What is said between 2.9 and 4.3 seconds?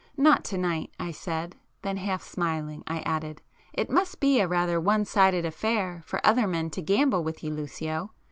added—"It must